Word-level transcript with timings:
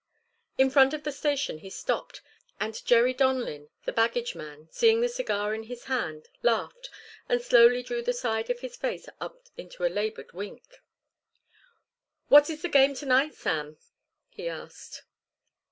In 0.57 0.71
front 0.71 0.95
of 0.95 1.03
the 1.03 1.11
station 1.11 1.59
he 1.59 1.69
stopped; 1.69 2.23
and 2.59 2.83
Jerry 2.85 3.13
Donlin, 3.13 3.69
the 3.85 3.93
baggage 3.93 4.33
man, 4.33 4.67
seeing 4.71 4.99
the 4.99 5.07
cigar 5.07 5.53
in 5.53 5.61
his 5.65 5.83
hand, 5.83 6.27
laughed, 6.41 6.89
and 7.29 7.39
slowly 7.39 7.83
drew 7.83 8.01
the 8.01 8.11
side 8.11 8.49
of 8.49 8.61
his 8.61 8.75
face 8.75 9.07
up 9.19 9.49
into 9.57 9.85
a 9.85 9.93
laboured 9.93 10.33
wink. 10.33 10.81
"What 12.29 12.49
is 12.49 12.63
the 12.63 12.67
game 12.67 12.95
to 12.95 13.05
night, 13.05 13.35
Sam?" 13.35 13.77
he 14.31 14.49
asked. 14.49 15.03